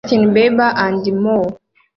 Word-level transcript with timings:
Justin 0.03 0.25
Bieber 0.33 0.71
and 0.83 1.05
MØ— 1.05 1.37